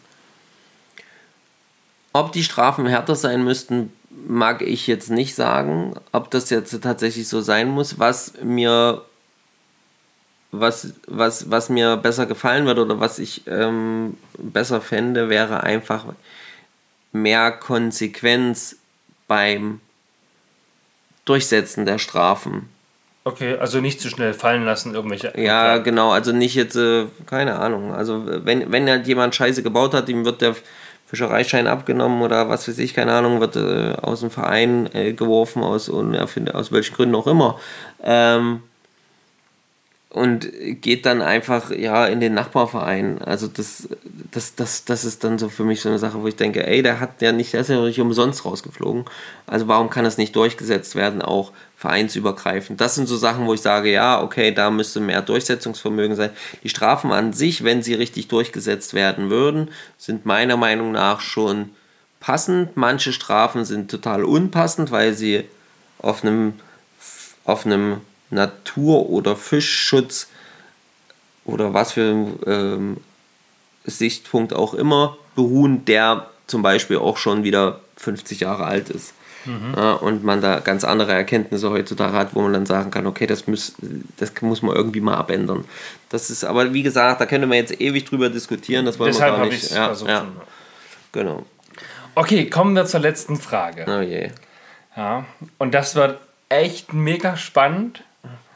[2.12, 5.94] Ob die Strafen härter sein müssten, mag ich jetzt nicht sagen.
[6.12, 7.98] Ob das jetzt tatsächlich so sein muss.
[7.98, 9.03] Was mir
[10.53, 16.05] was, was, was mir besser gefallen würde oder was ich ähm, besser fände, wäre einfach
[17.11, 18.77] mehr Konsequenz
[19.27, 19.81] beim
[21.25, 22.69] Durchsetzen der Strafen.
[23.25, 25.33] Okay, also nicht zu schnell fallen lassen, irgendwelche.
[25.37, 25.85] Ja, okay.
[25.85, 27.95] genau, also nicht jetzt, äh, keine Ahnung.
[27.95, 30.57] Also, wenn, wenn halt jemand Scheiße gebaut hat, ihm wird der
[31.07, 35.62] Fischereischein abgenommen oder was weiß ich, keine Ahnung, wird äh, aus dem Verein äh, geworfen,
[35.62, 37.61] aus, aus welchen Gründen auch immer.
[38.03, 38.62] Ähm,
[40.12, 40.46] und
[40.83, 43.22] geht dann einfach ja in den Nachbarverein.
[43.22, 43.88] Also das,
[44.31, 46.83] das, das, das ist dann so für mich so eine Sache, wo ich denke, ey,
[46.83, 49.07] der hat ja nicht, der ist ja nicht umsonst rausgeflogen.
[49.46, 52.79] Also warum kann das nicht durchgesetzt werden, auch vereinsübergreifend?
[52.79, 56.31] Das sind so Sachen, wo ich sage, ja, okay, da müsste mehr Durchsetzungsvermögen sein.
[56.62, 61.70] Die Strafen an sich, wenn sie richtig durchgesetzt werden würden, sind meiner Meinung nach schon
[62.20, 62.77] passend.
[62.77, 65.44] Manche Strafen sind total unpassend, weil sie
[66.01, 66.53] auf einem,
[67.46, 70.29] auf einem Natur- oder Fischschutz
[71.45, 72.97] oder was für ähm,
[73.85, 79.14] Sichtpunkt auch immer beruhen, der zum Beispiel auch schon wieder 50 Jahre alt ist.
[79.45, 79.75] Mhm.
[79.77, 83.27] Ja, und man da ganz andere Erkenntnisse heutzutage hat, wo man dann sagen kann, okay,
[83.27, 83.75] das muss,
[84.18, 85.64] das muss man irgendwie mal abändern.
[86.11, 89.35] Das ist, aber wie gesagt, da könnte man jetzt ewig drüber diskutieren, das wollen Deshalb
[89.35, 89.71] wir gar nicht.
[89.71, 90.27] Ja, ja.
[91.11, 91.45] Genau.
[92.14, 93.87] Okay, kommen wir zur letzten Frage.
[93.88, 94.31] Oh je.
[94.97, 95.25] Ja,
[95.59, 98.05] und das wird echt mega spannend.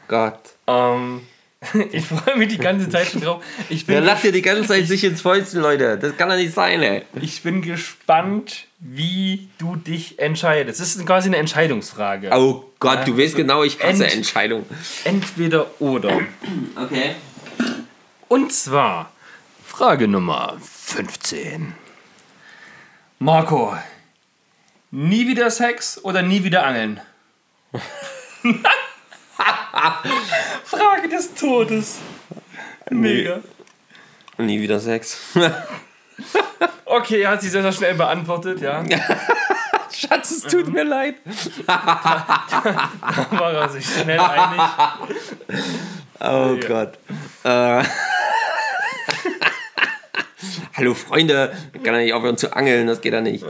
[0.07, 0.39] Gott.
[0.67, 1.21] Ähm,
[1.91, 3.43] ich freue mich die ganze Zeit schon drauf.
[3.69, 5.97] Ich bin Der lacht ja die ganze Zeit sich ins Fäustchen, Leute.
[5.97, 7.03] Das kann doch nicht sein, ey.
[7.21, 10.79] Ich bin gespannt, wie du dich entscheidest.
[10.79, 12.29] Das ist quasi eine Entscheidungsfrage.
[12.31, 14.65] Oh Gott, ja, du weißt genau, ich hasse Ent Entscheidungen.
[15.03, 16.19] Entweder oder.
[16.75, 17.15] Okay.
[18.27, 19.11] Und zwar
[19.65, 21.73] Frage Nummer 15.
[23.19, 23.75] Marco,
[24.91, 26.99] nie wieder Sex oder nie wieder Angeln?
[30.63, 31.99] Frage des Todes.
[32.89, 33.41] Mega.
[34.37, 35.19] Nie, nie wieder Sex.
[36.85, 38.83] okay, er hat sie sehr, sehr schnell beantwortet, ja.
[39.93, 41.15] Schatz, es tut mir leid.
[41.65, 44.61] da war er sich schnell einig.
[46.19, 46.67] Oh ja.
[46.67, 46.99] Gott.
[47.43, 47.83] Äh.
[50.75, 53.43] Hallo Freunde, ich kann ja nicht aufhören zu angeln, das geht ja nicht.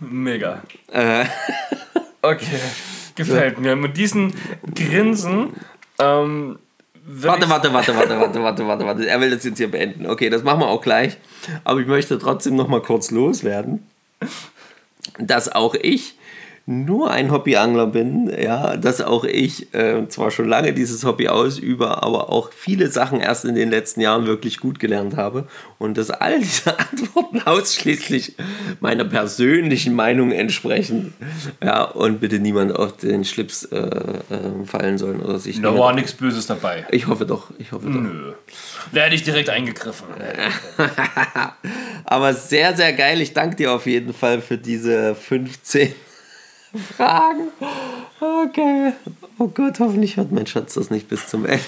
[0.00, 0.62] Mega.
[0.92, 1.24] Äh.
[2.20, 2.60] Okay,
[3.14, 3.76] gefällt mir.
[3.76, 4.34] Mit diesen
[4.74, 5.50] Grinsen
[5.98, 6.58] ähm,
[7.04, 9.08] warte, warte, warte, warte, warte, warte, warte, warte.
[9.08, 10.06] Er will das jetzt hier beenden.
[10.06, 11.16] Okay, das machen wir auch gleich.
[11.64, 13.86] Aber ich möchte trotzdem noch mal kurz loswerden,
[15.18, 16.16] dass auch ich
[16.66, 22.02] nur ein Hobbyangler bin, ja, dass auch ich äh, zwar schon lange dieses Hobby ausübe,
[22.02, 25.46] aber auch viele Sachen erst in den letzten Jahren wirklich gut gelernt habe
[25.78, 28.36] und dass all diese Antworten ausschließlich
[28.80, 31.12] meiner persönlichen Meinung entsprechen.
[31.62, 34.20] Ja, und bitte niemand auf den Schlips äh, äh,
[34.64, 35.60] fallen sollen oder sich.
[35.60, 36.86] Da war nichts Böses dabei.
[36.90, 38.00] Ich hoffe doch, ich hoffe doch.
[38.00, 38.32] Nö.
[38.92, 40.06] Da hätte ich direkt eingegriffen.
[42.04, 43.20] aber sehr, sehr geil.
[43.20, 45.94] Ich danke dir auf jeden Fall für diese 15
[46.96, 47.48] Fragen.
[48.20, 48.92] Okay.
[49.38, 51.64] Oh Gott, hoffentlich hört mein Schatz das nicht bis zum Ende.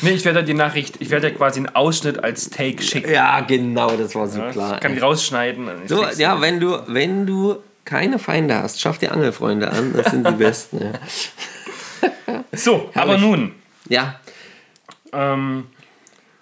[0.00, 3.10] Nee, ich werde die Nachricht, ich werde quasi einen Ausschnitt als Take schicken.
[3.10, 4.74] Ja, genau, das war so ja, klar.
[4.74, 5.68] Ich kann die rausschneiden.
[5.86, 10.26] So, ja, wenn du, wenn du keine Feinde hast, schaff dir Angelfreunde an, das sind
[10.26, 10.80] die besten.
[10.80, 10.92] Ja.
[12.52, 13.54] So, aber nun.
[13.88, 14.20] Ja.
[15.12, 15.66] Ähm,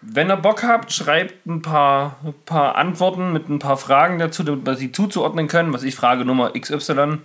[0.03, 4.43] wenn ihr Bock habt, schreibt ein paar, ein paar Antworten mit ein paar Fragen dazu,
[4.43, 5.73] damit wir sie zuzuordnen können.
[5.73, 7.19] Was ich frage Nummer XY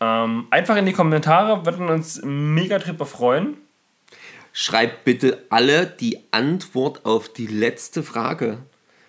[0.00, 3.56] ähm, einfach in die Kommentare, würden uns mega drüber freuen.
[4.52, 8.58] Schreibt bitte alle die Antwort auf die letzte Frage.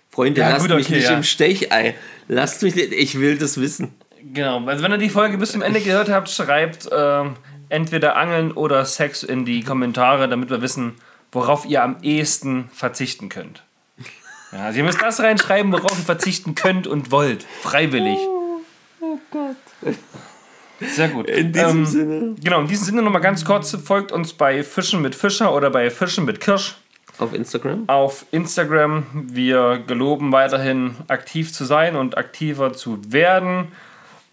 [0.10, 1.16] Freunde, ja, lasst gut, okay, mich nicht ja.
[1.16, 1.94] im Stech ein.
[2.28, 3.94] Lasst mich nicht, ich will das wissen.
[4.34, 7.36] Genau, also wenn ihr die Folge bis zum Ende gehört habt, schreibt ähm,
[7.70, 10.96] entweder Angeln oder Sex in die Kommentare, damit wir wissen,
[11.32, 13.64] worauf ihr am ehesten verzichten könnt.
[14.52, 17.44] Ja, also ihr müsst das reinschreiben, worauf ihr verzichten könnt und wollt.
[17.44, 18.18] Freiwillig.
[18.18, 18.62] Oh,
[19.02, 19.96] oh Gott.
[20.82, 21.30] Sehr gut.
[21.30, 22.36] In diesem ähm, Sinne.
[22.44, 25.90] Genau, in diesem Sinne nochmal ganz kurz: folgt uns bei Fischen mit Fischer oder bei
[25.90, 26.78] Fischen mit Kirsch.
[27.18, 27.84] Auf Instagram?
[27.88, 29.04] Auf Instagram.
[29.14, 33.74] Wir geloben weiterhin aktiv zu sein und aktiver zu werden.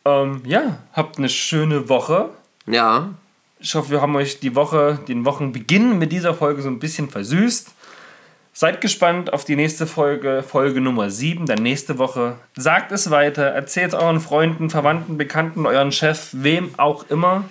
[0.05, 2.31] Ähm, ja, habt eine schöne Woche.
[2.67, 3.11] Ja.
[3.59, 7.09] Ich hoffe, wir haben euch die Woche, den Wochenbeginn mit dieser Folge so ein bisschen
[7.09, 7.73] versüßt.
[8.59, 12.39] Seid gespannt auf die nächste Folge, Folge Nummer 7, dann nächste Woche.
[12.57, 17.45] Sagt es weiter, erzählt es euren Freunden, Verwandten, Bekannten, euren Chef, wem auch immer.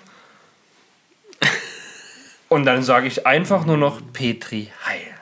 [2.50, 5.14] Und dann sage ich einfach nur noch Petri Heil.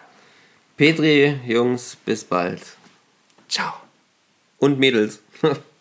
[0.78, 2.62] Petri, Jungs, bis bald.
[3.50, 3.74] Ciao.
[4.60, 5.22] Und Mädels.